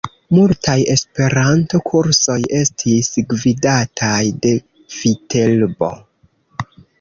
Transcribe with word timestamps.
Multaj 0.35 0.75
esperanto-kursoj 0.93 2.37
estis 2.61 3.11
gvidataj 3.35 4.23
de 4.47 4.55
Viterbo. 4.97 5.93